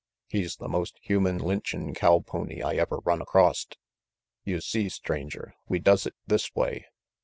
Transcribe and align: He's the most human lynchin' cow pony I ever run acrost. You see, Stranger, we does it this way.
He's 0.25 0.55
the 0.55 0.67
most 0.67 0.97
human 0.99 1.37
lynchin' 1.37 1.93
cow 1.93 2.21
pony 2.25 2.63
I 2.63 2.73
ever 2.73 2.97
run 3.05 3.21
acrost. 3.21 3.77
You 4.43 4.59
see, 4.59 4.89
Stranger, 4.89 5.53
we 5.67 5.77
does 5.77 6.07
it 6.07 6.15
this 6.25 6.55
way. 6.55 6.87